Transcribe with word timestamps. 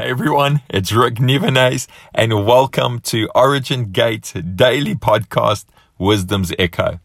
Hey 0.00 0.10
everyone, 0.10 0.62
it's 0.70 0.92
Rick 0.92 1.14
Nevenays 1.14 1.88
and 2.14 2.46
welcome 2.46 3.00
to 3.00 3.28
Origin 3.34 3.90
Gate 3.90 4.32
Daily 4.54 4.94
Podcast 4.94 5.64
Wisdom's 5.98 6.52
Echo. 6.56 7.00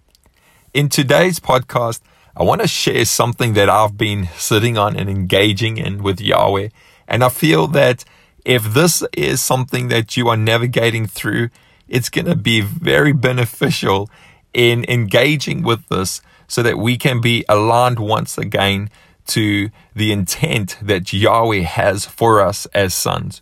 In 0.76 0.90
today's 0.90 1.40
podcast, 1.40 2.02
I 2.38 2.44
want 2.44 2.62
to 2.62 2.68
share 2.68 3.04
something 3.06 3.54
that 3.54 3.68
I've 3.68 3.98
been 3.98 4.30
sitting 4.38 4.78
on 4.78 4.96
and 4.96 5.10
engaging 5.10 5.78
in 5.78 6.04
with 6.04 6.22
Yahweh. 6.22 6.70
And 7.08 7.24
I 7.24 7.30
feel 7.30 7.66
that 7.70 8.06
if 8.46 8.76
this 8.76 9.04
is 9.18 9.42
something 9.42 9.88
that 9.88 10.16
you 10.16 10.28
are 10.28 10.38
navigating 10.38 11.08
through, 11.08 11.50
it's 11.88 12.10
going 12.10 12.28
to 12.28 12.36
be 12.36 12.62
very 12.62 13.12
beneficial 13.12 14.08
in 14.54 14.86
engaging 14.88 15.64
with 15.64 15.90
this 15.90 16.22
so 16.48 16.62
that 16.62 16.78
we 16.78 16.98
can 16.98 17.22
be 17.22 17.44
aligned 17.50 17.98
once 17.98 18.38
again 18.38 18.92
to 19.28 19.70
the 19.96 20.12
intent 20.12 20.78
that 20.82 21.14
Yahweh 21.14 21.62
has 21.62 22.06
for 22.06 22.42
us 22.42 22.66
as 22.68 22.94
sons. 22.94 23.42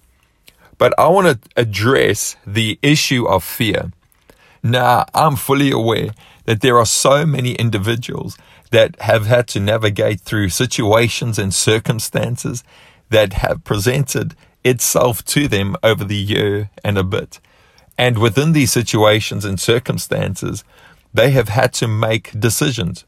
But 0.78 0.94
I 0.98 1.08
want 1.08 1.28
to 1.28 1.50
address 1.56 2.36
the 2.46 2.80
issue 2.82 3.28
of 3.28 3.44
fear. 3.44 3.92
Now, 4.64 5.06
I'm 5.14 5.36
fully 5.36 5.72
aware 5.72 6.10
that 6.46 6.62
there 6.62 6.78
are 6.78 6.86
so 6.86 7.26
many 7.26 7.54
individuals 7.54 8.38
that 8.72 9.00
have 9.02 9.26
had 9.26 9.48
to 9.50 9.60
navigate 9.60 10.22
through 10.22 10.50
situations 10.50 11.38
and 11.38 11.54
circumstances 11.54 12.64
that 13.10 13.34
have 13.34 13.64
presented 13.64 14.36
itself 14.64 15.24
to 15.26 15.48
them 15.48 15.76
over 15.84 16.04
the 16.04 16.16
year 16.16 16.70
and 16.84 16.98
a 16.98 17.04
bit. 17.04 17.40
And 17.98 18.18
within 18.18 18.54
these 18.54 18.72
situations 18.72 19.46
and 19.46 19.60
circumstances, 19.60 20.64
they 21.14 21.32
have 21.32 21.50
had 21.50 21.74
to 21.74 21.88
make 21.88 22.40
decisions. 22.40 23.06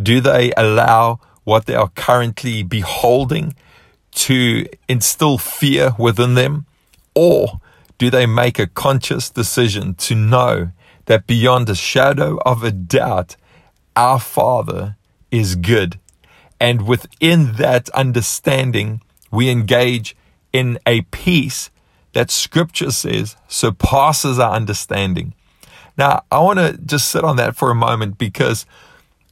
Do 0.00 0.20
they 0.20 0.52
allow 0.56 1.20
what 1.44 1.66
they 1.66 1.74
are 1.74 1.90
currently 1.90 2.62
beholding 2.62 3.54
to 4.12 4.66
instill 4.88 5.38
fear 5.38 5.92
within 5.98 6.34
them? 6.34 6.66
Or 7.14 7.60
do 7.98 8.10
they 8.10 8.26
make 8.26 8.58
a 8.58 8.66
conscious 8.66 9.30
decision 9.30 9.94
to 9.94 10.14
know 10.14 10.70
that 11.06 11.26
beyond 11.26 11.68
a 11.68 11.74
shadow 11.74 12.38
of 12.46 12.62
a 12.62 12.70
doubt, 12.70 13.36
our 13.96 14.18
Father 14.18 14.96
is 15.30 15.56
good? 15.56 15.98
And 16.58 16.86
within 16.86 17.52
that 17.54 17.88
understanding, 17.90 19.00
we 19.30 19.48
engage 19.48 20.16
in 20.52 20.78
a 20.86 21.02
peace 21.02 21.70
that 22.12 22.30
scripture 22.30 22.90
says 22.90 23.36
surpasses 23.48 24.38
our 24.38 24.54
understanding. 24.54 25.34
Now, 25.96 26.24
I 26.30 26.40
want 26.40 26.58
to 26.58 26.78
just 26.78 27.10
sit 27.10 27.24
on 27.24 27.36
that 27.36 27.56
for 27.56 27.70
a 27.70 27.74
moment 27.74 28.18
because 28.18 28.66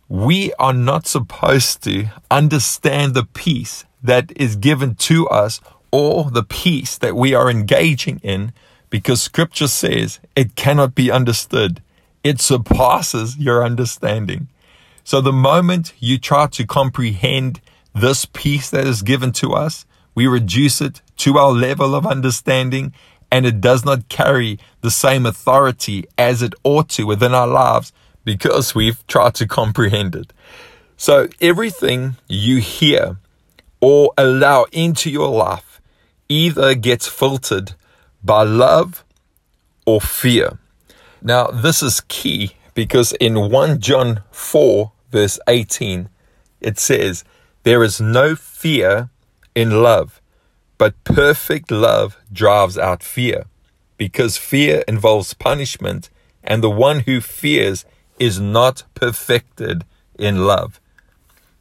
we 0.09 0.53
are 0.55 0.73
not 0.73 1.06
supposed 1.06 1.83
to 1.84 2.09
understand 2.31 3.14
the 3.14 3.25
peace 3.25 3.84
that 4.03 4.33
is 4.37 4.56
given 4.56 4.95
to 4.95 5.28
us 5.28 5.61
or 5.91 6.31
the 6.31 6.42
peace 6.42 6.97
that 6.98 7.15
we 7.15 7.34
are 7.34 7.50
engaging 7.50 8.20
in 8.23 8.53
because 8.91 9.20
scripture 9.20 9.69
says 9.69 10.19
it 10.34 10.56
cannot 10.56 10.95
be 10.95 11.11
understood. 11.11 11.83
It 12.25 12.41
surpasses 12.41 13.37
your 13.37 13.65
understanding. 13.65 14.48
So 15.05 15.20
the 15.20 15.33
moment 15.33 15.92
you 15.98 16.19
try 16.19 16.47
to 16.48 16.67
comprehend 16.67 17.61
this 17.95 18.25
peace 18.25 18.70
that 18.70 18.87
is 18.87 19.03
given 19.03 19.33
to 19.33 19.53
us, 19.53 19.84
we 20.15 20.27
reduce 20.27 20.81
it 20.81 21.03
to 21.19 21.39
our 21.39 21.53
level 21.53 21.95
of 21.95 22.06
understanding 22.06 22.93
and 23.31 23.45
it 23.45 23.61
does 23.61 23.84
not 23.84 24.09
carry 24.09 24.59
the 24.81 24.91
same 24.91 25.27
authority 25.27 26.06
as 26.17 26.41
it 26.41 26.55
ought 26.65 26.89
to 26.91 27.05
within 27.05 27.34
our 27.34 27.47
lives 27.47 27.93
because 28.29 28.75
we've 28.75 29.07
tried 29.07 29.34
to 29.34 29.47
comprehend 29.47 30.15
it. 30.15 30.34
So 30.98 31.29
everything 31.41 32.17
you 32.29 32.59
hear 32.59 33.17
or 33.81 34.12
allow 34.19 34.67
into 34.71 35.09
your 35.11 35.31
life 35.31 35.81
either 36.29 36.75
gets 36.75 37.06
filtered 37.06 37.73
by 38.23 38.43
love 38.43 39.03
or 39.87 39.99
fear. 39.99 40.59
Now, 41.23 41.47
this 41.47 41.83
is 41.83 42.03
key 42.09 42.53
because 42.75 43.12
in 43.15 43.51
1 43.51 43.81
John 43.81 44.23
4, 44.31 44.93
verse 45.10 45.39
18, 45.49 46.10
it 46.60 46.78
says, 46.78 47.25
There 47.62 47.83
is 47.83 47.99
no 47.99 48.37
fear 48.37 49.09
in 49.55 49.83
love, 49.83 50.21
but 50.77 51.03
perfect 51.05 51.71
love 51.71 52.19
drives 52.31 52.77
out 52.77 53.03
fear, 53.03 53.47
because 53.97 54.37
fear 54.37 54.84
involves 54.87 55.33
punishment, 55.33 56.10
and 56.45 56.62
the 56.62 56.71
one 56.71 57.00
who 57.00 57.22
fears 57.22 57.87
is 58.19 58.41
not 58.41 58.84
perfected 58.95 59.84
in 60.19 60.45
love. 60.47 60.81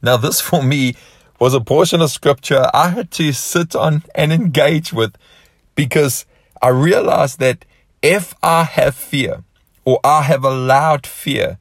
Now, 0.02 0.18
this 0.18 0.42
for 0.42 0.64
me 0.64 0.96
was 1.40 1.54
a 1.54 1.62
portion 1.62 2.02
of 2.02 2.12
scripture 2.12 2.70
I 2.74 2.90
had 2.90 3.12
to 3.12 3.32
sit 3.32 3.76
on 3.76 4.04
and 4.16 4.34
engage 4.34 4.92
with 4.92 5.16
because 5.76 6.26
I 6.62 6.70
realized 6.70 7.40
that 7.40 7.66
if 8.02 8.34
I 8.42 8.64
have 8.64 8.96
fear 8.96 9.44
or 9.86 10.00
I 10.04 10.24
have 10.24 10.44
allowed 10.44 11.06
fear 11.06 11.60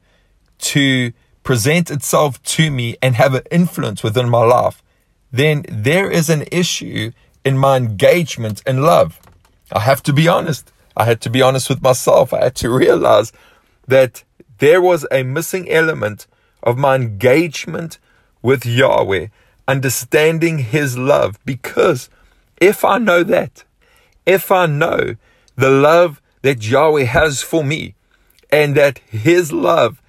to 0.59 1.13
present 1.43 1.91
itself 1.91 2.41
to 2.43 2.71
me 2.71 2.97
and 3.01 3.15
have 3.15 3.33
an 3.33 3.43
influence 3.51 4.03
within 4.03 4.29
my 4.29 4.43
life, 4.43 4.83
then 5.31 5.65
there 5.69 6.09
is 6.09 6.29
an 6.29 6.43
issue 6.51 7.11
in 7.45 7.57
my 7.57 7.77
engagement 7.77 8.61
in 8.65 8.81
love. 8.81 9.19
I 9.71 9.79
have 9.79 10.01
to 10.03 10.13
be 10.13 10.27
honest. 10.27 10.71
I 10.95 11.05
had 11.05 11.21
to 11.21 11.29
be 11.29 11.41
honest 11.41 11.69
with 11.69 11.81
myself. 11.81 12.33
I 12.33 12.43
had 12.45 12.55
to 12.55 12.69
realize 12.69 13.31
that 13.87 14.23
there 14.59 14.81
was 14.81 15.05
a 15.11 15.23
missing 15.23 15.69
element 15.69 16.27
of 16.63 16.77
my 16.77 16.95
engagement 16.95 17.99
with 18.41 18.65
Yahweh, 18.65 19.27
understanding 19.67 20.59
His 20.59 20.97
love. 20.97 21.39
Because 21.45 22.09
if 22.59 22.83
I 22.83 22.97
know 22.97 23.23
that, 23.23 23.63
if 24.25 24.51
I 24.51 24.65
know 24.65 25.15
the 25.55 25.69
love 25.69 26.21
that 26.41 26.65
Yahweh 26.65 27.03
has 27.03 27.41
for 27.41 27.63
me, 27.63 27.95
and 28.49 28.75
that 28.75 28.99
His 29.09 29.51
love 29.51 30.01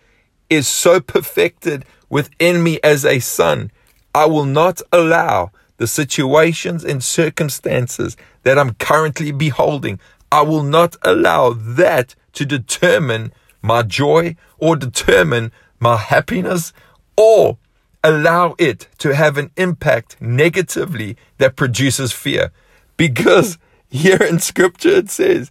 is 0.49 0.67
so 0.67 1.01
perfected 1.01 1.85
within 2.09 2.63
me 2.63 2.79
as 2.83 3.05
a 3.05 3.19
son, 3.19 3.71
I 4.15 4.27
will 4.27 4.45
not 4.45 4.81
allow 4.93 5.53
the 5.77 5.87
situations 5.87 6.85
and 6.85 7.03
circumstances 7.03 8.17
that 8.43 8.59
I'm 8.59 8.75
currently 8.75 9.33
beholding. 9.33 10.01
I 10.31 10.43
will 10.43 10.63
not 10.63 10.97
allow 11.03 11.53
that 11.53 12.15
to 12.35 12.45
determine 12.45 13.33
my 13.63 13.83
joy 13.83 14.37
or 14.59 14.77
determine 14.77 15.53
my 15.81 15.97
happiness 15.97 16.73
or 17.17 17.59
allow 18.03 18.55
it 18.59 18.89
to 18.99 19.15
have 19.15 19.37
an 19.37 19.51
impact 19.57 20.21
negatively 20.21 21.17
that 21.39 21.57
produces 21.57 22.13
fear. 22.13 22.53
Because 22.97 23.59
here 23.91 24.23
in 24.23 24.39
scripture 24.39 24.97
it 24.97 25.11
says, 25.11 25.51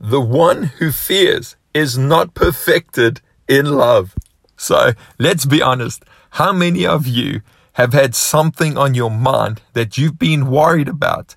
the 0.00 0.20
one 0.20 0.64
who 0.78 0.92
fears 0.92 1.56
is 1.74 1.98
not 1.98 2.34
perfected 2.34 3.20
in 3.48 3.66
love. 3.66 4.14
So 4.56 4.92
let's 5.18 5.44
be 5.44 5.62
honest. 5.62 6.04
How 6.32 6.52
many 6.52 6.86
of 6.86 7.06
you 7.06 7.40
have 7.74 7.92
had 7.92 8.14
something 8.14 8.76
on 8.76 8.94
your 8.94 9.10
mind 9.10 9.62
that 9.72 9.96
you've 9.96 10.18
been 10.18 10.50
worried 10.50 10.88
about 10.88 11.36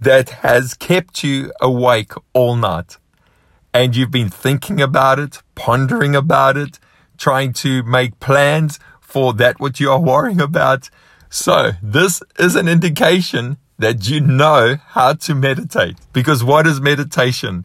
that 0.00 0.30
has 0.30 0.74
kept 0.74 1.22
you 1.22 1.52
awake 1.60 2.12
all 2.32 2.56
night? 2.56 2.98
and 3.74 3.96
you've 3.96 4.12
been 4.12 4.30
thinking 4.30 4.80
about 4.80 5.18
it, 5.18 5.42
pondering 5.54 6.14
about 6.14 6.56
it, 6.56 6.78
trying 7.18 7.52
to 7.54 7.82
make 7.82 8.20
plans 8.20 8.78
for 9.00 9.32
that 9.34 9.60
what 9.60 9.80
you 9.80 9.90
are 9.90 10.00
worrying 10.00 10.40
about. 10.40 10.90
So 11.30 11.72
this 11.82 12.22
is 12.38 12.56
an 12.56 12.68
indication 12.68 13.56
that 13.78 14.08
you 14.08 14.20
know 14.20 14.76
how 14.88 15.14
to 15.14 15.34
meditate. 15.34 15.96
Because 16.12 16.44
what 16.44 16.66
is 16.66 16.80
meditation? 16.80 17.64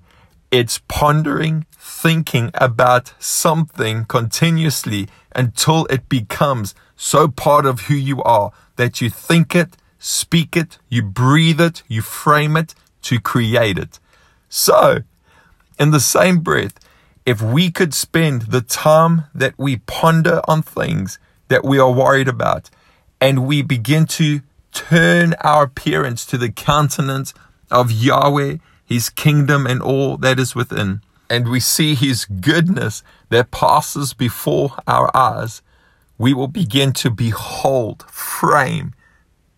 It's 0.52 0.80
pondering, 0.88 1.66
thinking 1.72 2.50
about 2.56 3.14
something 3.20 4.06
continuously 4.06 5.08
until 5.36 5.86
it 5.86 6.10
becomes 6.10 6.74
so 6.96 7.28
part 7.28 7.66
of 7.66 7.82
who 7.82 7.94
you 7.94 8.22
are 8.24 8.52
that 8.76 9.02
you 9.02 9.10
think 9.10 9.56
it, 9.56 9.78
speak 10.00 10.58
it, 10.58 10.80
you 10.90 11.04
breathe 11.04 11.62
it, 11.62 11.84
you 11.88 12.02
frame 12.02 12.58
it 12.58 12.74
to 13.04 13.20
create 13.20 13.78
it. 13.78 14.00
So 14.50 15.04
in 15.78 15.92
the 15.92 16.00
same 16.00 16.40
breath, 16.40 16.80
if 17.26 17.42
we 17.42 17.72
could 17.72 17.94
spend 17.94 18.44
the 18.44 18.62
time 18.62 19.26
that 19.34 19.54
we 19.58 19.78
ponder 19.78 20.42
on 20.48 20.62
things 20.62 21.20
that 21.48 21.64
we 21.64 21.78
are 21.80 21.92
worried 21.92 22.28
about 22.28 22.70
and 23.22 23.46
we 23.46 23.62
begin 23.62 24.06
to 24.06 24.42
turn 24.72 25.34
our 25.42 25.64
appearance 25.64 26.26
to 26.26 26.38
the 26.38 26.52
countenance 26.52 27.34
of 27.72 27.92
Yahweh, 27.92 28.58
His 28.86 29.10
kingdom, 29.10 29.68
and 29.68 29.82
all 29.82 30.18
that 30.18 30.40
is 30.40 30.56
within, 30.56 31.02
and 31.30 31.48
we 31.48 31.60
see 31.60 31.96
His 31.96 32.26
goodness 32.26 33.04
that 33.30 33.52
passes 33.52 34.14
before 34.14 34.76
our 34.88 35.16
eyes, 35.16 35.62
we 36.18 36.34
will 36.34 36.48
begin 36.48 36.94
to 36.94 37.10
behold, 37.10 38.04
frame, 38.10 38.94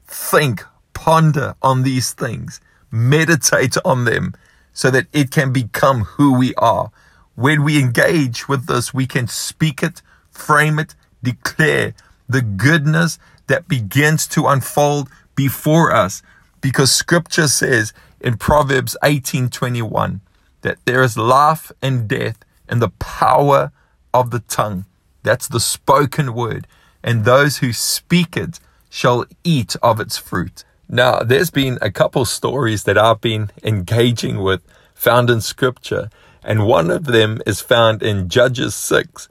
think, 0.05 0.63
ponder 0.93 1.55
on 1.61 1.83
these 1.83 2.13
things, 2.13 2.61
meditate 2.91 3.75
on 3.83 4.05
them, 4.05 4.33
so 4.73 4.91
that 4.91 5.07
it 5.11 5.31
can 5.31 5.51
become 5.51 6.01
who 6.01 6.37
we 6.37 6.53
are. 6.55 6.91
When 7.35 7.63
we 7.63 7.79
engage 7.79 8.47
with 8.47 8.67
this, 8.67 8.93
we 8.93 9.07
can 9.07 9.27
speak 9.27 9.81
it, 9.81 10.01
frame 10.29 10.79
it, 10.79 10.95
declare 11.23 11.93
the 12.27 12.41
goodness 12.41 13.19
that 13.47 13.67
begins 13.67 14.27
to 14.27 14.47
unfold 14.47 15.09
before 15.35 15.93
us 15.93 16.21
Because 16.61 16.91
scripture 16.91 17.47
says 17.47 17.91
in 18.19 18.37
Proverbs 18.37 18.95
18:21 19.03 20.21
that 20.61 20.77
there 20.85 21.01
is 21.01 21.17
life 21.17 21.71
and 21.81 22.07
death 22.07 22.37
in 22.69 22.79
the 22.79 22.89
power 22.99 23.71
of 24.13 24.29
the 24.29 24.39
tongue. 24.41 24.85
That's 25.23 25.47
the 25.47 25.59
spoken 25.59 26.33
word, 26.33 26.67
and 27.03 27.25
those 27.25 27.57
who 27.57 27.73
speak 27.73 28.37
it 28.37 28.59
shall 28.89 29.25
eat 29.43 29.75
of 29.81 29.99
its 29.99 30.17
fruit. 30.17 30.63
Now, 30.87 31.23
there's 31.23 31.49
been 31.49 31.79
a 31.81 31.89
couple 31.89 32.25
stories 32.25 32.83
that 32.83 32.97
I've 32.97 33.21
been 33.21 33.49
engaging 33.63 34.37
with 34.39 34.61
found 35.01 35.31
in 35.31 35.41
scripture, 35.41 36.11
and 36.43 36.67
one 36.67 36.91
of 36.91 37.05
them 37.05 37.41
is 37.47 37.59
found 37.59 38.03
in 38.03 38.29
Judges 38.29 38.75
6, 38.75 39.27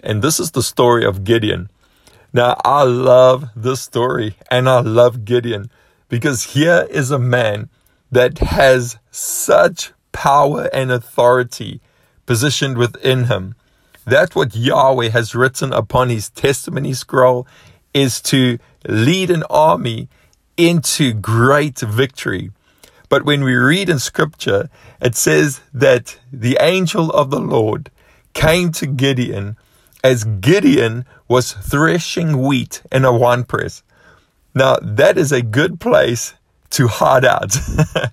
and 0.00 0.20
this 0.20 0.38
is 0.38 0.50
the 0.50 0.62
story 0.62 1.02
of 1.02 1.24
Gideon. 1.24 1.70
Now, 2.34 2.60
I 2.62 2.82
love 2.82 3.48
this 3.56 3.80
story 3.80 4.36
and 4.50 4.68
I 4.68 4.80
love 4.80 5.24
Gideon 5.24 5.70
because 6.10 6.52
here 6.52 6.86
is 6.90 7.10
a 7.10 7.18
man 7.18 7.70
that 8.12 8.38
has 8.38 8.98
such 9.10 9.92
power 10.12 10.68
and 10.74 10.92
authority 10.92 11.80
positioned 12.26 12.76
within 12.76 13.24
him. 13.24 13.54
That 14.04 14.34
what 14.34 14.54
Yahweh 14.54 15.08
has 15.08 15.34
written 15.34 15.72
upon 15.72 16.10
his 16.10 16.28
testimony 16.28 16.92
scroll 16.92 17.46
is 17.94 18.20
to 18.22 18.58
lead 18.86 19.30
an 19.30 19.44
army 19.44 20.08
into 20.58 21.14
great 21.14 21.78
victory. 21.78 22.50
But 23.14 23.24
when 23.24 23.44
we 23.44 23.54
read 23.54 23.88
in 23.88 24.00
scripture, 24.00 24.68
it 25.00 25.14
says 25.14 25.60
that 25.72 26.18
the 26.32 26.58
angel 26.60 27.12
of 27.12 27.30
the 27.30 27.38
Lord 27.38 27.88
came 28.32 28.72
to 28.72 28.88
Gideon 28.88 29.56
as 30.02 30.24
Gideon 30.24 31.04
was 31.28 31.52
threshing 31.52 32.42
wheat 32.42 32.82
in 32.90 33.04
a 33.04 33.16
winepress. 33.16 33.84
Now, 34.52 34.78
that 34.82 35.16
is 35.16 35.30
a 35.30 35.42
good 35.42 35.78
place 35.78 36.34
to 36.70 36.88
hide 36.88 37.24
out. 37.24 37.56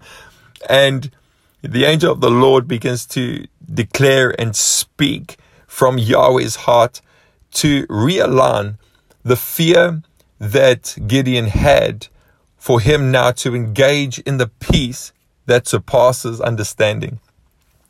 and 0.69 1.09
the 1.63 1.85
angel 1.85 2.11
of 2.11 2.21
the 2.21 2.29
Lord 2.29 2.67
begins 2.67 3.07
to 3.07 3.47
declare 3.73 4.39
and 4.39 4.55
speak 4.55 5.37
from 5.65 5.97
Yahweh's 5.97 6.57
heart 6.57 7.01
to 7.53 7.87
realign 7.87 8.77
the 9.23 9.35
fear 9.35 10.03
that 10.37 10.95
Gideon 11.07 11.47
had 11.47 12.05
for 12.61 12.79
him 12.79 13.09
now 13.09 13.31
to 13.31 13.55
engage 13.55 14.19
in 14.19 14.37
the 14.37 14.45
peace 14.45 15.11
that 15.47 15.67
surpasses 15.67 16.39
understanding. 16.39 17.19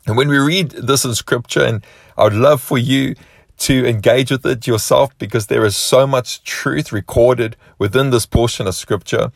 And 0.06 0.16
when 0.16 0.28
we 0.28 0.38
read 0.38 0.70
this 0.70 1.04
in 1.04 1.14
scripture, 1.14 1.62
and 1.62 1.84
I 2.16 2.24
would 2.24 2.32
love 2.32 2.62
for 2.62 2.78
you 2.78 3.14
to 3.58 3.86
engage 3.86 4.30
with 4.30 4.46
it 4.46 4.66
yourself 4.66 5.16
because 5.18 5.48
there 5.48 5.66
is 5.66 5.76
so 5.76 6.06
much 6.06 6.42
truth 6.42 6.90
recorded 6.90 7.54
within 7.78 8.08
this 8.08 8.24
portion 8.24 8.66
of 8.66 8.74
scripture. 8.74 9.30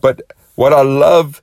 But 0.00 0.22
what 0.56 0.72
I 0.72 0.82
love 0.82 1.40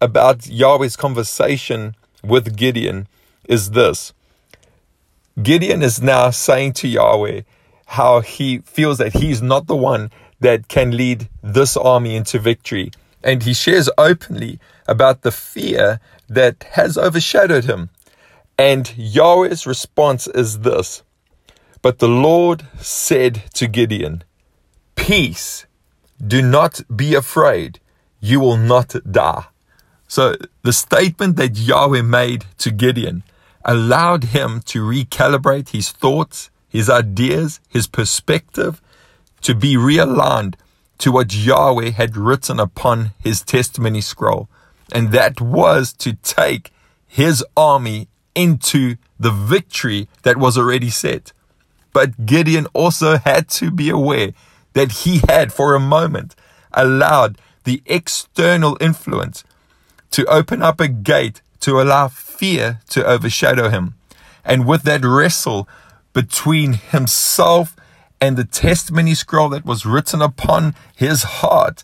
about 0.00 0.46
Yahweh's 0.46 0.96
conversation 0.96 1.96
with 2.24 2.56
Gideon 2.56 3.08
is 3.44 3.72
this 3.72 4.14
Gideon 5.42 5.82
is 5.82 6.00
now 6.00 6.30
saying 6.30 6.72
to 6.80 6.88
Yahweh 6.88 7.42
how 7.88 8.20
he 8.20 8.60
feels 8.60 8.96
that 8.96 9.12
he's 9.12 9.42
not 9.42 9.66
the 9.66 9.76
one 9.76 10.10
that 10.40 10.68
can 10.68 10.96
lead 10.96 11.28
this 11.42 11.76
army 11.76 12.16
into 12.16 12.38
victory. 12.38 12.90
And 13.22 13.42
he 13.42 13.54
shares 13.54 13.90
openly 13.98 14.58
about 14.86 15.22
the 15.22 15.32
fear 15.32 16.00
that 16.28 16.64
has 16.72 16.96
overshadowed 16.96 17.64
him. 17.64 17.90
And 18.58 18.92
Yahweh's 18.96 19.66
response 19.66 20.26
is 20.26 20.60
this 20.60 21.02
But 21.82 21.98
the 21.98 22.08
Lord 22.08 22.66
said 22.78 23.44
to 23.54 23.66
Gideon, 23.66 24.24
Peace, 24.94 25.66
do 26.24 26.40
not 26.40 26.80
be 26.94 27.14
afraid, 27.14 27.80
you 28.20 28.40
will 28.40 28.56
not 28.56 28.94
die. 29.10 29.46
So 30.08 30.36
the 30.62 30.72
statement 30.72 31.36
that 31.36 31.58
Yahweh 31.58 32.02
made 32.02 32.46
to 32.58 32.70
Gideon 32.70 33.24
allowed 33.64 34.24
him 34.24 34.60
to 34.66 34.82
recalibrate 34.82 35.70
his 35.70 35.90
thoughts, 35.90 36.50
his 36.68 36.88
ideas, 36.88 37.60
his 37.68 37.86
perspective 37.86 38.80
to 39.46 39.54
be 39.54 39.76
realigned 39.76 40.56
to 40.98 41.12
what 41.12 41.32
Yahweh 41.32 41.90
had 41.90 42.16
written 42.16 42.58
upon 42.58 43.12
his 43.20 43.42
testimony 43.42 44.00
scroll. 44.00 44.48
And 44.90 45.12
that 45.12 45.40
was 45.40 45.92
to 45.98 46.14
take 46.14 46.72
his 47.06 47.44
army 47.56 48.08
into 48.34 48.96
the 49.20 49.30
victory 49.30 50.08
that 50.24 50.36
was 50.36 50.58
already 50.58 50.90
set. 50.90 51.32
But 51.92 52.26
Gideon 52.26 52.66
also 52.72 53.18
had 53.18 53.48
to 53.50 53.70
be 53.70 53.88
aware 53.88 54.32
that 54.72 54.90
he 55.06 55.20
had, 55.28 55.52
for 55.52 55.76
a 55.76 55.80
moment, 55.80 56.34
allowed 56.72 57.38
the 57.62 57.84
external 57.86 58.76
influence 58.80 59.44
to 60.10 60.26
open 60.26 60.60
up 60.60 60.80
a 60.80 60.88
gate 60.88 61.40
to 61.60 61.80
allow 61.80 62.08
fear 62.08 62.80
to 62.88 63.06
overshadow 63.06 63.68
him. 63.68 63.94
And 64.44 64.66
with 64.66 64.82
that 64.82 65.04
wrestle 65.04 65.68
between 66.12 66.72
himself 66.72 67.76
and 68.20 68.36
the 68.36 68.44
testimony 68.44 69.14
scroll 69.14 69.48
that 69.50 69.64
was 69.64 69.86
written 69.86 70.22
upon 70.22 70.74
his 70.94 71.22
heart, 71.22 71.82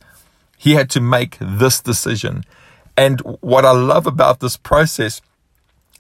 he 0.56 0.72
had 0.72 0.90
to 0.90 1.00
make 1.00 1.36
this 1.40 1.80
decision. 1.80 2.44
And 2.96 3.20
what 3.40 3.64
I 3.64 3.72
love 3.72 4.06
about 4.06 4.40
this 4.40 4.56
process 4.56 5.20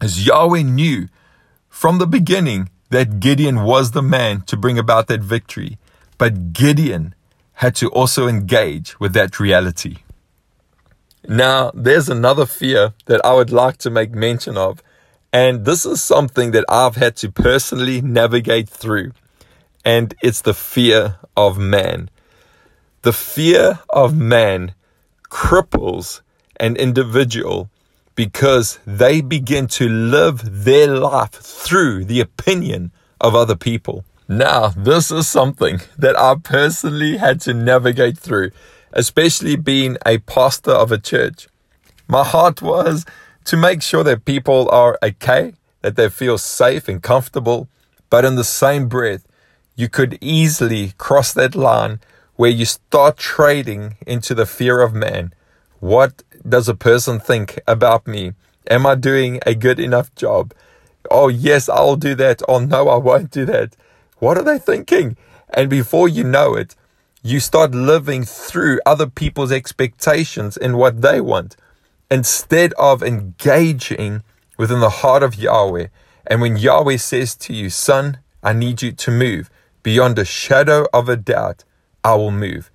is 0.00 0.26
Yahweh 0.26 0.62
knew 0.62 1.08
from 1.68 1.98
the 1.98 2.06
beginning 2.06 2.70
that 2.90 3.20
Gideon 3.20 3.62
was 3.62 3.92
the 3.92 4.02
man 4.02 4.42
to 4.42 4.56
bring 4.56 4.78
about 4.78 5.06
that 5.08 5.20
victory. 5.20 5.78
But 6.18 6.52
Gideon 6.52 7.14
had 7.54 7.74
to 7.76 7.88
also 7.88 8.28
engage 8.28 9.00
with 9.00 9.12
that 9.14 9.40
reality. 9.40 9.98
Now, 11.28 11.70
there's 11.74 12.08
another 12.08 12.46
fear 12.46 12.94
that 13.06 13.24
I 13.24 13.32
would 13.34 13.50
like 13.50 13.78
to 13.78 13.90
make 13.90 14.12
mention 14.12 14.56
of, 14.56 14.82
and 15.32 15.64
this 15.64 15.86
is 15.86 16.02
something 16.02 16.50
that 16.50 16.64
I've 16.68 16.96
had 16.96 17.16
to 17.16 17.30
personally 17.30 18.02
navigate 18.02 18.68
through, 18.68 19.12
and 19.84 20.14
it's 20.22 20.40
the 20.40 20.54
fear 20.54 21.16
of 21.36 21.58
man. 21.58 22.10
The 23.02 23.12
fear 23.12 23.80
of 23.90 24.16
man 24.16 24.74
cripples 25.24 26.20
an 26.56 26.76
individual 26.76 27.70
because 28.14 28.78
they 28.86 29.20
begin 29.20 29.66
to 29.66 29.88
live 29.88 30.64
their 30.64 30.88
life 30.88 31.32
through 31.32 32.04
the 32.04 32.20
opinion 32.20 32.92
of 33.20 33.34
other 33.34 33.56
people. 33.56 34.04
Now, 34.28 34.68
this 34.68 35.10
is 35.10 35.26
something 35.26 35.80
that 35.98 36.18
I 36.18 36.36
personally 36.36 37.16
had 37.16 37.40
to 37.42 37.54
navigate 37.54 38.18
through 38.18 38.50
especially 38.92 39.56
being 39.56 39.96
a 40.04 40.18
pastor 40.18 40.70
of 40.70 40.92
a 40.92 40.98
church. 40.98 41.48
My 42.08 42.24
heart 42.24 42.62
was 42.62 43.04
to 43.44 43.56
make 43.56 43.82
sure 43.82 44.04
that 44.04 44.24
people 44.24 44.68
are 44.70 44.98
okay, 45.02 45.54
that 45.80 45.96
they 45.96 46.08
feel 46.08 46.38
safe 46.38 46.88
and 46.88 47.02
comfortable, 47.02 47.68
but 48.10 48.24
in 48.24 48.36
the 48.36 48.44
same 48.44 48.88
breath, 48.88 49.26
you 49.74 49.88
could 49.88 50.18
easily 50.20 50.92
cross 50.98 51.32
that 51.32 51.54
line 51.54 52.00
where 52.36 52.50
you 52.50 52.64
start 52.64 53.16
trading 53.16 53.96
into 54.06 54.34
the 54.34 54.46
fear 54.46 54.80
of 54.80 54.94
man. 54.94 55.32
What 55.80 56.22
does 56.48 56.68
a 56.68 56.74
person 56.74 57.20
think 57.20 57.58
about 57.66 58.06
me? 58.06 58.32
Am 58.68 58.86
I 58.86 58.94
doing 58.94 59.40
a 59.46 59.54
good 59.54 59.80
enough 59.80 60.14
job? 60.14 60.54
Oh, 61.10 61.28
yes, 61.28 61.68
I'll 61.68 61.96
do 61.96 62.14
that. 62.16 62.42
Oh, 62.48 62.58
no, 62.58 62.88
I 62.88 62.96
won't 62.96 63.30
do 63.30 63.44
that. 63.46 63.76
What 64.18 64.38
are 64.38 64.44
they 64.44 64.58
thinking? 64.58 65.16
And 65.50 65.68
before 65.68 66.08
you 66.08 66.24
know 66.24 66.54
it, 66.54 66.76
you 67.22 67.40
start 67.40 67.72
living 67.72 68.24
through 68.24 68.80
other 68.84 69.06
people's 69.06 69.52
expectations 69.52 70.56
and 70.56 70.76
what 70.76 71.02
they 71.02 71.20
want 71.20 71.56
instead 72.10 72.72
of 72.74 73.02
engaging 73.02 74.22
within 74.58 74.80
the 74.80 74.90
heart 74.90 75.22
of 75.22 75.34
Yahweh. 75.34 75.88
And 76.26 76.40
when 76.40 76.56
Yahweh 76.56 76.98
says 76.98 77.34
to 77.36 77.52
you, 77.52 77.70
Son, 77.70 78.18
I 78.42 78.52
need 78.52 78.82
you 78.82 78.92
to 78.92 79.10
move 79.10 79.50
beyond 79.82 80.18
a 80.18 80.24
shadow 80.24 80.86
of 80.92 81.08
a 81.08 81.16
doubt, 81.16 81.64
I 82.04 82.14
will 82.14 82.30
move. 82.30 82.70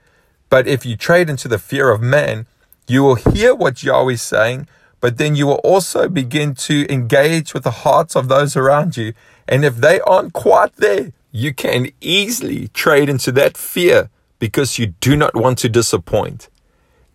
But 0.50 0.68
if 0.68 0.86
you 0.86 0.96
trade 0.96 1.30
into 1.30 1.48
the 1.48 1.60
fear 1.60 1.90
of 1.92 2.02
man, 2.02 2.48
you 2.88 3.04
will 3.04 3.16
hear 3.16 3.54
what 3.54 3.84
Yahweh 3.84 4.14
is 4.14 4.22
saying, 4.22 4.68
but 5.00 5.18
then 5.18 5.36
you 5.36 5.46
will 5.46 5.62
also 5.64 6.08
begin 6.08 6.56
to 6.56 6.92
engage 6.92 7.54
with 7.54 7.64
the 7.64 7.84
hearts 7.86 8.16
of 8.16 8.30
those 8.30 8.56
around 8.56 8.98
you. 8.98 9.14
And 9.48 9.64
if 9.66 9.76
they 9.78 10.00
aren't 10.02 10.34
quite 10.34 10.76
there, 10.78 11.12
you 11.32 11.54
can 11.54 11.92
easily 12.02 12.70
trade 12.70 13.10
into 13.10 13.32
that 13.34 13.58
fear 13.58 14.10
because 14.40 14.80
you 14.80 14.88
do 14.88 15.16
not 15.16 15.36
want 15.36 15.58
to 15.60 15.70
disappoint. 15.70 16.50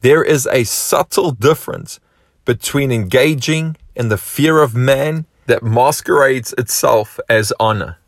There 0.00 0.22
is 0.22 0.46
a 0.46 0.64
subtle 0.64 1.32
difference 1.32 2.00
between 2.44 2.92
engaging 2.92 3.76
in 3.94 4.08
the 4.08 4.18
fear 4.18 4.60
of 4.60 4.74
man 4.74 5.26
that 5.46 5.62
masquerades 5.62 6.54
itself 6.58 7.18
as 7.28 7.52
honor. 7.58 7.98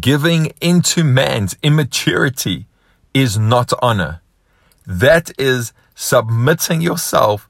Giving 0.00 0.52
into 0.60 1.02
man's 1.02 1.56
immaturity 1.62 2.66
is 3.14 3.38
not 3.38 3.72
honor. 3.80 4.20
That 4.86 5.30
is 5.38 5.72
submitting 5.94 6.82
yourself 6.82 7.48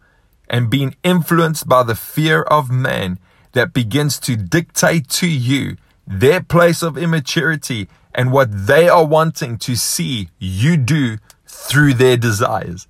and 0.48 0.70
being 0.70 0.94
influenced 1.02 1.68
by 1.68 1.82
the 1.82 1.96
fear 1.96 2.42
of 2.42 2.70
man 2.70 3.18
that 3.52 3.72
begins 3.72 4.18
to 4.20 4.36
dictate 4.36 5.08
to 5.08 5.28
you 5.28 5.76
their 6.06 6.40
place 6.40 6.82
of 6.82 6.96
immaturity 6.96 7.88
and 8.14 8.32
what 8.32 8.66
they 8.66 8.88
are 8.88 9.04
wanting 9.04 9.58
to 9.58 9.76
see 9.76 10.28
you 10.38 10.76
do 10.76 11.18
through 11.46 11.94
their 11.94 12.16
desires. 12.16 12.86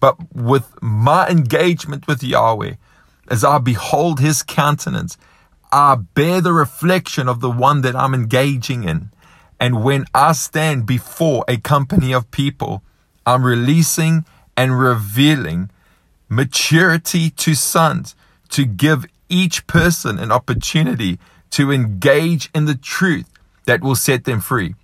but 0.00 0.16
with 0.34 0.66
my 0.82 1.28
engagement 1.28 2.08
with 2.08 2.24
Yahweh, 2.24 2.74
as 3.28 3.44
I 3.44 3.58
behold 3.58 4.18
his 4.18 4.42
countenance, 4.42 5.16
I 5.72 5.96
bear 5.96 6.42
the 6.42 6.52
reflection 6.52 7.28
of 7.28 7.40
the 7.40 7.50
one 7.50 7.80
that 7.80 7.96
I'm 7.96 8.12
engaging 8.12 8.84
in. 8.84 9.10
And 9.58 9.82
when 9.82 10.04
I 10.14 10.32
stand 10.32 10.86
before 10.86 11.44
a 11.48 11.56
company 11.56 12.12
of 12.12 12.30
people, 12.30 12.82
I'm 13.24 13.44
releasing 13.44 14.26
and 14.56 14.78
revealing 14.78 15.70
maturity 16.28 17.30
to 17.30 17.54
sons 17.54 18.14
to 18.50 18.64
give 18.66 19.06
each 19.28 19.66
person 19.66 20.18
an 20.18 20.30
opportunity 20.30 21.18
to 21.50 21.70
engage 21.70 22.50
in 22.54 22.64
the 22.66 22.74
truth 22.74 23.30
that 23.64 23.82
will 23.82 23.94
set 23.94 24.24
them 24.24 24.40
free. 24.40 24.74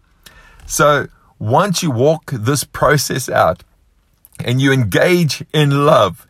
So 0.67 1.09
once 1.39 1.83
you 1.83 1.91
walk 1.91 2.31
this 2.31 2.65
process 2.65 3.29
out 3.29 3.65
and 4.45 4.61
you 4.61 4.73
engage 4.73 5.45
in 5.53 5.85
love, 5.85 6.27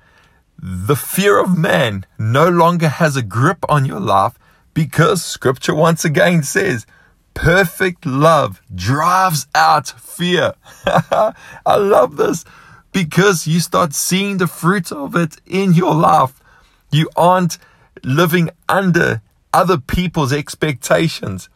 the 0.61 0.97
fear 0.97 1.39
of 1.39 1.59
man 1.59 2.07
no 2.19 2.49
longer 2.49 2.89
has 2.89 3.17
a 3.17 3.23
grip 3.23 3.65
on 3.69 3.85
your 3.85 4.01
life 4.01 4.38
because 4.79 5.25
scripture 5.25 5.75
once 5.75 6.05
again 6.05 6.41
says, 6.41 6.87
perfect 7.35 8.07
love 8.07 8.63
drives 8.73 9.49
out 9.53 9.89
fear. 9.89 10.55
I 10.87 11.35
love 11.77 12.17
this 12.17 12.45
because 12.93 13.49
you 13.49 13.59
start 13.59 13.93
seeing 13.93 14.37
the 14.37 14.47
fruit 14.47 14.93
of 14.93 15.17
it 15.17 15.41
in 15.45 15.73
your 15.73 15.97
life. 15.97 16.41
You 16.93 17.11
aren't 17.17 17.59
living 18.05 18.51
under 18.69 19.21
other 19.53 19.79
people's 19.79 20.33
expectations. 20.33 21.49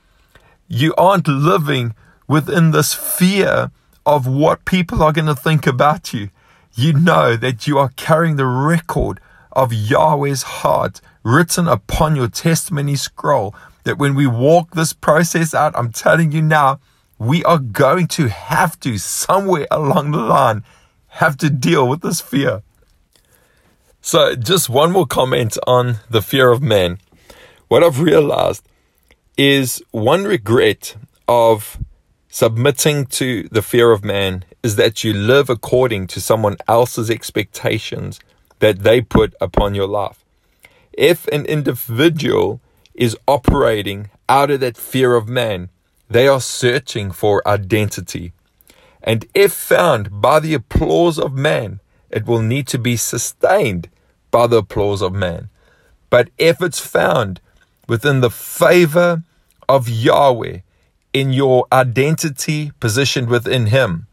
You 0.66 0.92
aren't 0.98 1.28
living 1.28 1.94
within 2.26 2.72
this 2.72 2.92
fear 2.92 3.70
of 4.04 4.26
what 4.26 4.64
people 4.64 5.00
are 5.00 5.12
going 5.12 5.26
to 5.26 5.36
think 5.36 5.64
about 5.64 6.12
you. 6.12 6.30
You 6.74 6.92
know 6.92 7.36
that 7.36 7.68
you 7.68 7.78
are 7.78 7.90
carrying 7.90 8.34
the 8.34 8.46
record 8.46 9.20
of 9.52 9.72
Yahweh's 9.72 10.42
heart 10.42 11.00
written 11.22 11.68
upon 11.68 12.16
your 12.16 12.28
testimony 12.28 12.96
scroll. 12.96 13.54
That 13.84 13.98
when 13.98 14.14
we 14.14 14.26
walk 14.26 14.72
this 14.72 14.92
process 14.92 15.54
out, 15.54 15.76
I'm 15.76 15.90
telling 15.90 16.32
you 16.32 16.42
now, 16.42 16.80
we 17.18 17.44
are 17.44 17.58
going 17.58 18.06
to 18.08 18.28
have 18.28 18.78
to, 18.80 18.98
somewhere 18.98 19.66
along 19.70 20.12
the 20.12 20.18
line, 20.18 20.64
have 21.08 21.36
to 21.38 21.50
deal 21.50 21.88
with 21.88 22.00
this 22.00 22.20
fear. 22.20 22.62
So, 24.00 24.34
just 24.34 24.68
one 24.68 24.90
more 24.90 25.06
comment 25.06 25.56
on 25.66 25.96
the 26.10 26.22
fear 26.22 26.50
of 26.50 26.62
man. 26.62 26.98
What 27.68 27.84
I've 27.84 28.00
realized 28.00 28.68
is 29.36 29.82
one 29.92 30.24
regret 30.24 30.96
of 31.28 31.78
submitting 32.28 33.06
to 33.06 33.48
the 33.50 33.62
fear 33.62 33.92
of 33.92 34.04
man 34.04 34.44
is 34.62 34.76
that 34.76 35.04
you 35.04 35.12
live 35.12 35.50
according 35.50 36.06
to 36.08 36.20
someone 36.20 36.56
else's 36.66 37.10
expectations 37.10 38.18
that 38.58 38.80
they 38.80 39.00
put 39.00 39.34
upon 39.40 39.74
your 39.74 39.86
life. 39.86 40.21
If 40.92 41.26
an 41.28 41.46
individual 41.46 42.60
is 42.94 43.16
operating 43.26 44.10
out 44.28 44.50
of 44.50 44.60
that 44.60 44.76
fear 44.76 45.14
of 45.14 45.28
man, 45.28 45.70
they 46.08 46.28
are 46.28 46.40
searching 46.40 47.10
for 47.10 47.46
identity. 47.48 48.32
And 49.02 49.24
if 49.34 49.52
found 49.52 50.20
by 50.20 50.40
the 50.40 50.54
applause 50.54 51.18
of 51.18 51.32
man, 51.32 51.80
it 52.10 52.26
will 52.26 52.42
need 52.42 52.66
to 52.68 52.78
be 52.78 52.96
sustained 52.96 53.88
by 54.30 54.46
the 54.46 54.58
applause 54.58 55.02
of 55.02 55.14
man. 55.14 55.48
But 56.10 56.28
if 56.36 56.60
it's 56.60 56.78
found 56.78 57.40
within 57.88 58.20
the 58.20 58.30
favor 58.30 59.22
of 59.68 59.88
Yahweh 59.88 60.58
in 61.12 61.32
your 61.32 61.66
identity 61.72 62.72
positioned 62.80 63.28
within 63.28 63.66
Him, 63.66 64.06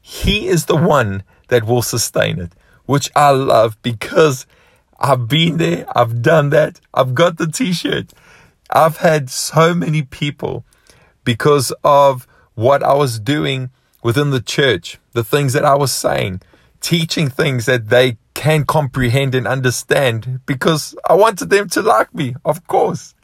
He 0.00 0.46
is 0.46 0.66
the 0.66 0.76
one 0.76 1.24
that 1.48 1.66
will 1.66 1.82
sustain 1.82 2.38
it, 2.38 2.52
which 2.86 3.10
I 3.16 3.30
love 3.30 3.76
because 3.82 4.46
I've 5.00 5.28
been 5.28 5.56
there, 5.56 5.86
I've 5.96 6.22
done 6.22 6.50
that, 6.50 6.80
I've 6.92 7.14
got 7.14 7.38
the 7.38 7.46
t 7.46 7.72
shirt. 7.72 8.12
I've 8.70 8.98
had 8.98 9.30
so 9.30 9.74
many 9.74 10.02
people 10.02 10.64
because 11.24 11.72
of 11.82 12.26
what 12.54 12.82
I 12.82 12.94
was 12.94 13.18
doing 13.18 13.70
within 14.02 14.30
the 14.30 14.40
church, 14.40 14.98
the 15.12 15.24
things 15.24 15.54
that 15.54 15.64
I 15.64 15.74
was 15.74 15.92
saying, 15.92 16.42
teaching 16.80 17.28
things 17.28 17.66
that 17.66 17.88
they 17.88 18.18
can 18.34 18.64
comprehend 18.64 19.34
and 19.34 19.46
understand 19.46 20.40
because 20.46 20.94
I 21.08 21.14
wanted 21.14 21.50
them 21.50 21.68
to 21.70 21.82
like 21.82 22.14
me, 22.14 22.34
of 22.44 22.66
course. 22.66 23.14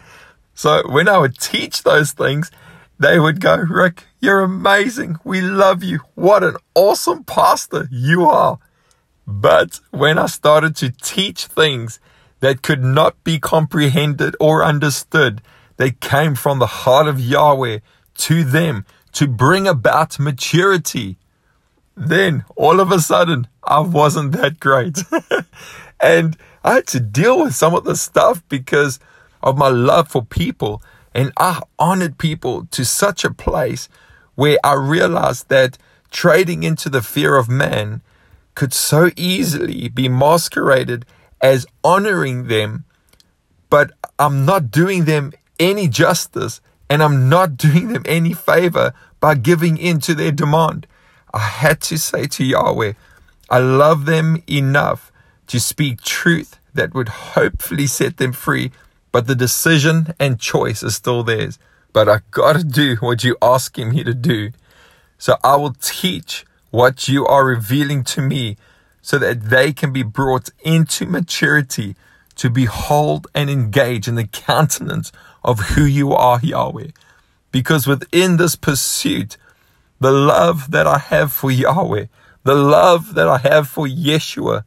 So 0.54 0.82
when 0.90 1.08
I 1.08 1.18
would 1.18 1.38
teach 1.38 1.82
those 1.82 2.12
things, 2.12 2.50
they 2.98 3.18
would 3.20 3.40
go, 3.40 3.56
Rick, 3.56 4.04
you're 4.20 4.42
amazing. 4.42 5.18
We 5.22 5.42
love 5.42 5.84
you. 5.84 6.00
What 6.14 6.42
an 6.42 6.56
awesome 6.74 7.24
pastor 7.24 7.88
you 7.90 8.24
are. 8.24 8.58
But 9.26 9.80
when 9.90 10.18
I 10.18 10.26
started 10.26 10.76
to 10.76 10.90
teach 10.90 11.46
things 11.46 11.98
that 12.40 12.62
could 12.62 12.84
not 12.84 13.22
be 13.24 13.38
comprehended 13.38 14.36
or 14.38 14.64
understood, 14.64 15.42
they 15.78 15.90
came 15.90 16.34
from 16.34 16.58
the 16.58 16.66
heart 16.66 17.08
of 17.08 17.20
Yahweh 17.20 17.80
to 18.18 18.44
them 18.44 18.86
to 19.12 19.26
bring 19.26 19.66
about 19.66 20.18
maturity. 20.18 21.18
Then 21.96 22.44
all 22.54 22.80
of 22.80 22.92
a 22.92 23.00
sudden, 23.00 23.48
I 23.64 23.80
wasn't 23.80 24.32
that 24.32 24.60
great. 24.60 24.98
and 26.00 26.36
I 26.62 26.74
had 26.74 26.86
to 26.88 27.00
deal 27.00 27.40
with 27.40 27.54
some 27.54 27.74
of 27.74 27.84
the 27.84 27.96
stuff 27.96 28.42
because 28.48 29.00
of 29.42 29.58
my 29.58 29.68
love 29.68 30.08
for 30.08 30.24
people. 30.24 30.82
And 31.14 31.32
I 31.36 31.62
honored 31.78 32.18
people 32.18 32.66
to 32.72 32.84
such 32.84 33.24
a 33.24 33.32
place 33.32 33.88
where 34.34 34.58
I 34.62 34.74
realized 34.74 35.48
that 35.48 35.78
trading 36.10 36.62
into 36.62 36.88
the 36.90 37.02
fear 37.02 37.36
of 37.36 37.48
man 37.48 38.02
could 38.56 38.72
so 38.72 39.10
easily 39.16 39.88
be 39.88 40.08
masqueraded 40.08 41.06
as 41.40 41.66
honoring 41.84 42.48
them, 42.48 42.84
but 43.70 43.92
I'm 44.18 44.44
not 44.44 44.72
doing 44.72 45.04
them 45.04 45.32
any 45.60 45.86
justice 45.86 46.60
and 46.90 47.02
I'm 47.02 47.28
not 47.28 47.56
doing 47.66 47.92
them 47.92 48.02
any 48.06 48.32
favor 48.32 48.92
by 49.20 49.36
giving 49.36 49.76
in 49.76 50.00
to 50.00 50.14
their 50.14 50.32
demand. 50.32 50.88
I 51.32 51.40
had 51.40 51.80
to 51.82 51.98
say 51.98 52.26
to 52.26 52.44
Yahweh, 52.44 52.94
I 53.48 53.58
love 53.58 54.06
them 54.06 54.42
enough 54.48 55.12
to 55.48 55.60
speak 55.60 56.02
truth 56.02 56.58
that 56.74 56.94
would 56.94 57.08
hopefully 57.08 57.86
set 57.86 58.16
them 58.16 58.32
free, 58.32 58.72
but 59.12 59.26
the 59.26 59.34
decision 59.34 60.14
and 60.18 60.40
choice 60.40 60.82
is 60.82 60.96
still 60.96 61.22
theirs. 61.22 61.58
But 61.92 62.08
I 62.08 62.20
gotta 62.30 62.64
do 62.64 62.96
what 62.96 63.22
you're 63.22 63.38
asking 63.40 63.90
me 63.90 64.02
to 64.04 64.14
do. 64.14 64.50
So 65.18 65.36
I 65.44 65.56
will 65.56 65.74
teach 65.74 66.44
what 66.76 67.08
you 67.08 67.26
are 67.26 67.46
revealing 67.46 68.04
to 68.04 68.20
me 68.20 68.54
so 69.00 69.16
that 69.18 69.44
they 69.44 69.72
can 69.72 69.94
be 69.94 70.02
brought 70.02 70.50
into 70.62 71.06
maturity 71.06 71.96
to 72.34 72.50
behold 72.50 73.26
and 73.34 73.48
engage 73.48 74.06
in 74.06 74.14
the 74.14 74.26
countenance 74.26 75.10
of 75.42 75.58
who 75.70 75.84
you 75.86 76.12
are, 76.12 76.38
Yahweh. 76.42 76.88
Because 77.50 77.86
within 77.86 78.36
this 78.36 78.56
pursuit, 78.56 79.38
the 80.00 80.12
love 80.12 80.70
that 80.70 80.86
I 80.86 80.98
have 80.98 81.32
for 81.32 81.50
Yahweh, 81.50 82.06
the 82.44 82.54
love 82.54 83.14
that 83.14 83.26
I 83.26 83.38
have 83.38 83.68
for 83.68 83.86
Yeshua, 83.86 84.64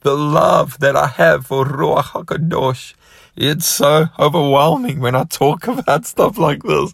the 0.00 0.16
love 0.16 0.80
that 0.80 0.96
I 0.96 1.06
have 1.06 1.46
for 1.46 1.64
Ruach 1.64 2.10
HaKadosh, 2.24 2.94
it's 3.36 3.66
so 3.66 4.06
overwhelming 4.18 4.98
when 4.98 5.14
I 5.14 5.22
talk 5.24 5.68
about 5.68 6.06
stuff 6.06 6.36
like 6.38 6.64
this 6.64 6.92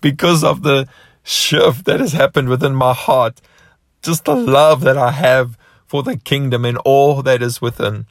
because 0.00 0.44
of 0.44 0.62
the 0.62 0.86
shift 1.24 1.84
that 1.86 1.98
has 1.98 2.12
happened 2.12 2.48
within 2.48 2.76
my 2.76 2.94
heart. 2.94 3.40
Just 4.04 4.26
the 4.26 4.34
love 4.34 4.82
that 4.82 4.98
I 4.98 5.12
have 5.12 5.56
for 5.86 6.02
the 6.02 6.18
kingdom 6.18 6.66
and 6.66 6.76
all 6.84 7.22
that 7.22 7.40
is 7.40 7.62
within. 7.62 8.04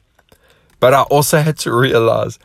But 0.80 0.96
I 0.96 1.04
also 1.04 1.40
had 1.40 1.56
to 1.60 1.72
realize 1.72 2.40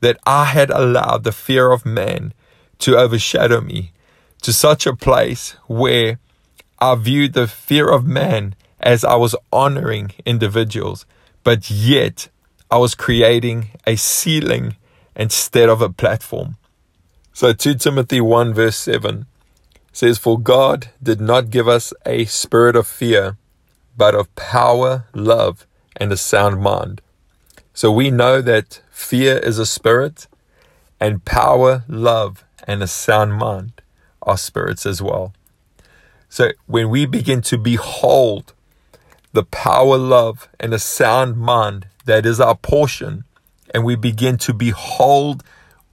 that 0.00 0.18
I 0.26 0.44
had 0.44 0.68
allowed 0.68 1.24
the 1.24 1.32
fear 1.32 1.72
of 1.72 1.86
man 1.86 2.34
to 2.80 2.98
overshadow 2.98 3.62
me 3.62 3.92
to 4.42 4.52
such 4.52 4.86
a 4.86 4.94
place 4.94 5.56
where 5.68 6.18
I 6.80 6.94
viewed 6.96 7.32
the 7.32 7.46
fear 7.46 7.88
of 7.88 8.06
man 8.06 8.54
as 8.78 9.04
I 9.04 9.14
was 9.14 9.34
honoring 9.50 10.12
individuals, 10.26 11.06
but 11.44 11.70
yet 11.70 12.28
I 12.70 12.76
was 12.76 12.94
creating 12.94 13.70
a 13.86 13.96
ceiling 13.96 14.76
instead 15.16 15.70
of 15.70 15.80
a 15.80 15.88
platform. 15.88 16.56
So 17.32 17.54
2 17.54 17.76
Timothy 17.76 18.20
1 18.20 18.52
verse 18.52 18.76
7 18.76 19.24
says, 19.92 20.18
For 20.18 20.38
God 20.38 20.88
did 21.02 21.20
not 21.20 21.50
give 21.50 21.68
us 21.68 21.92
a 22.06 22.24
spirit 22.24 22.74
of 22.76 22.86
fear, 22.86 23.36
but 23.96 24.14
of 24.14 24.34
power, 24.34 25.04
love, 25.14 25.66
and 25.96 26.10
a 26.10 26.16
sound 26.16 26.60
mind. 26.60 27.00
So 27.74 27.92
we 27.92 28.10
know 28.10 28.40
that 28.42 28.80
fear 28.90 29.38
is 29.38 29.58
a 29.58 29.66
spirit, 29.66 30.26
and 30.98 31.24
power, 31.24 31.84
love, 31.88 32.44
and 32.66 32.82
a 32.82 32.86
sound 32.86 33.34
mind 33.34 33.80
are 34.22 34.38
spirits 34.38 34.86
as 34.86 35.02
well. 35.02 35.32
So 36.28 36.52
when 36.66 36.88
we 36.88 37.06
begin 37.06 37.42
to 37.42 37.58
behold 37.58 38.54
the 39.32 39.44
power, 39.44 39.98
love, 39.98 40.48
and 40.60 40.72
a 40.72 40.78
sound 40.78 41.36
mind 41.36 41.86
that 42.04 42.24
is 42.24 42.40
our 42.40 42.54
portion, 42.54 43.24
and 43.74 43.84
we 43.84 43.96
begin 43.96 44.38
to 44.38 44.54
behold 44.54 45.42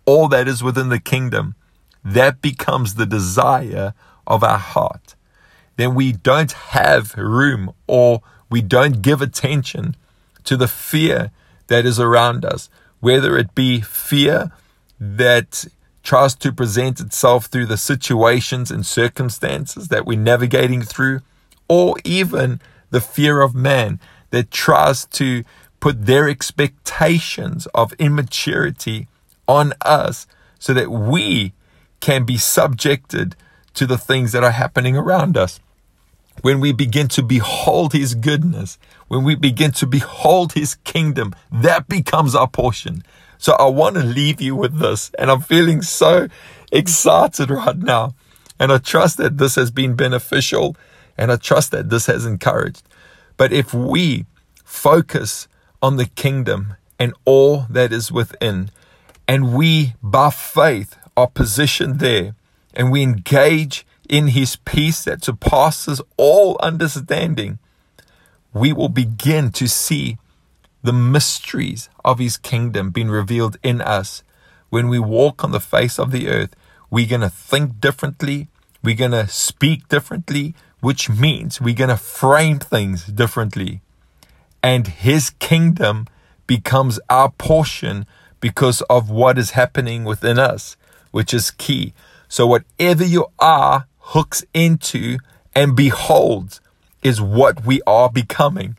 all 0.06 0.28
that 0.30 0.48
is 0.48 0.64
within 0.64 0.90
the 0.90 1.00
kingdom, 1.00 1.56
that 2.04 2.42
becomes 2.42 2.96
the 2.96 3.06
desire 3.06 3.94
of 4.26 4.44
our 4.44 4.58
heart. 4.58 5.16
Then 5.76 5.96
we 5.96 6.12
don't 6.12 6.52
have 6.52 7.16
room 7.16 7.74
or 7.88 8.22
we 8.50 8.62
don't 8.62 9.02
give 9.02 9.22
attention 9.22 9.96
to 10.44 10.58
the 10.58 10.68
fear 10.68 11.32
that 11.68 11.86
is 11.86 12.00
around 12.00 12.44
us, 12.44 12.70
whether 13.00 13.38
it 13.38 13.56
be 13.56 13.82
fear 13.82 14.52
that 15.00 15.66
tries 16.04 16.36
to 16.36 16.52
present 16.52 17.00
itself 17.00 17.46
through 17.46 17.66
the 17.66 17.78
situations 17.78 18.72
and 18.72 18.86
circumstances 18.86 19.90
that 19.90 20.06
we're 20.06 20.18
navigating 20.18 20.82
through, 20.82 21.22
or 21.68 21.96
even 22.04 22.60
the 22.90 23.02
fear 23.02 23.42
of 23.42 23.54
man 23.54 24.00
that 24.32 24.52
tries 24.52 25.06
to 25.06 25.44
put 25.80 26.06
their 26.06 26.28
expectations 26.28 27.68
of 27.68 27.94
immaturity 27.94 29.08
on 29.48 29.74
us 29.82 30.28
so 30.58 30.74
that 30.74 30.92
we 30.92 31.54
can 32.00 32.24
be 32.24 32.38
subjected 32.38 33.36
to 33.74 33.86
the 33.86 33.98
things 33.98 34.32
that 34.32 34.44
are 34.44 34.52
happening 34.52 34.98
around 34.98 35.38
us. 35.38 35.60
When 36.42 36.60
we 36.60 36.72
begin 36.72 37.08
to 37.10 37.24
behold 37.24 37.94
His 37.94 38.16
goodness, 38.16 38.78
when 39.08 39.24
we 39.24 39.36
begin 39.36 39.72
to 39.74 39.86
behold 39.86 40.54
His 40.54 40.76
kingdom, 40.76 41.36
that 41.52 41.88
becomes 41.88 42.36
our 42.36 42.48
portion. 42.48 43.04
So 43.38 43.54
I 43.54 43.68
want 43.68 43.96
to 43.96 44.04
leave 44.04 44.42
you 44.42 44.56
with 44.56 44.80
this, 44.80 45.12
and 45.18 45.32
I'm 45.32 45.42
feeling 45.42 45.82
so 45.82 46.28
excited 46.72 47.50
right 47.50 47.78
now. 47.78 48.16
And 48.60 48.72
I 48.72 48.78
trust 48.78 49.18
that 49.18 49.38
this 49.38 49.56
has 49.56 49.72
been 49.72 49.96
beneficial, 49.96 50.76
and 51.18 51.32
I 51.32 51.38
trust 51.38 51.72
that 51.72 51.90
this 51.90 52.08
has 52.08 52.26
encouraged. 52.26 52.84
But 53.38 53.54
if 53.54 53.74
we 53.74 54.26
focus 54.66 55.48
on 55.82 55.96
the 55.96 56.06
kingdom 56.06 56.76
and 57.00 57.14
all 57.24 57.66
that 57.70 57.94
is 57.94 58.12
within, 58.12 58.72
and 59.28 59.54
we, 59.54 59.94
by 60.04 60.30
faith, 60.30 60.98
are 61.20 61.28
positioned 61.28 62.00
there, 62.00 62.36
and 62.74 62.92
we 62.92 63.04
engage 63.04 63.86
in 64.08 64.30
His 64.30 64.56
peace 64.56 65.04
that 65.04 65.24
surpasses 65.24 66.02
all 66.18 66.58
understanding, 66.62 67.60
we 68.54 68.74
will 68.74 68.90
begin 68.90 69.52
to 69.52 69.68
see 69.68 70.18
the 70.82 70.94
mysteries 70.94 71.90
of 72.04 72.20
His 72.20 72.38
kingdom 72.38 72.90
being 72.90 73.10
revealed 73.10 73.58
in 73.62 73.82
us. 73.82 74.24
When 74.70 74.88
we 74.88 75.00
walk 75.00 75.44
on 75.44 75.52
the 75.52 75.60
face 75.60 76.00
of 76.00 76.12
the 76.12 76.30
earth, 76.30 76.56
we're 76.90 77.08
going 77.08 77.22
to 77.22 77.30
think 77.30 77.80
differently, 77.82 78.48
we're 78.84 78.96
going 78.96 79.12
to 79.12 79.28
speak 79.28 79.88
differently, 79.90 80.56
which 80.80 81.10
means 81.10 81.60
we're 81.60 81.76
going 81.76 81.90
to 81.90 81.98
frame 81.98 82.60
things 82.60 83.06
differently. 83.06 83.82
And 84.64 84.88
His 84.88 85.32
kingdom 85.32 86.08
becomes 86.48 87.00
our 87.10 87.30
portion 87.32 88.06
because 88.40 88.82
of 88.84 89.10
what 89.10 89.38
is 89.38 89.52
happening 89.52 90.06
within 90.06 90.40
us, 90.40 90.78
which 91.12 91.34
is 91.34 91.52
key. 91.52 91.94
So, 92.28 92.46
whatever 92.48 93.04
you 93.04 93.28
are 93.40 93.88
hooks 94.00 94.44
into 94.54 95.18
and 95.56 95.76
beholds 95.76 96.62
is 97.02 97.22
what 97.22 97.66
we 97.66 97.82
are 97.88 98.10
becoming. 98.10 98.78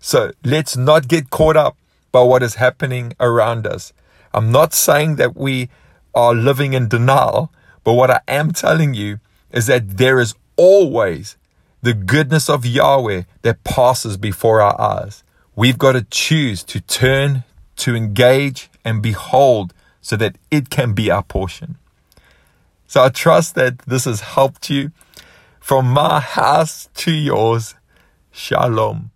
So, 0.00 0.32
let's 0.44 0.76
not 0.76 1.08
get 1.08 1.30
caught 1.30 1.56
up 1.56 1.76
by 2.12 2.22
what 2.22 2.42
is 2.42 2.56
happening 2.56 3.12
around 3.20 3.66
us. 3.66 3.92
I'm 4.32 4.50
not 4.50 4.74
saying 4.74 5.16
that 5.16 5.36
we 5.36 5.68
are 6.14 6.34
living 6.34 6.72
in 6.72 6.88
denial, 6.88 7.52
but 7.84 7.94
what 7.94 8.10
I 8.10 8.20
am 8.28 8.52
telling 8.52 8.94
you 8.94 9.20
is 9.50 9.66
that 9.66 9.98
there 9.98 10.18
is 10.18 10.34
always 10.56 11.36
the 11.82 11.94
goodness 11.94 12.48
of 12.48 12.66
Yahweh 12.66 13.22
that 13.42 13.64
passes 13.64 14.16
before 14.16 14.60
our 14.60 14.78
eyes. 14.80 15.22
We've 15.54 15.78
got 15.78 15.92
to 15.92 16.02
choose 16.02 16.62
to 16.64 16.80
turn, 16.80 17.44
to 17.76 17.94
engage, 17.94 18.68
and 18.84 19.02
behold 19.02 19.72
so 20.08 20.16
that 20.16 20.38
it 20.50 20.70
can 20.70 20.94
be 20.94 21.10
our 21.10 21.22
portion. 21.22 21.76
So 22.86 23.04
I 23.04 23.10
trust 23.10 23.54
that 23.56 23.80
this 23.80 24.06
has 24.06 24.22
helped 24.22 24.70
you. 24.70 24.90
From 25.60 25.90
my 25.90 26.18
house 26.18 26.88
to 26.94 27.12
yours, 27.12 27.74
Shalom. 28.32 29.10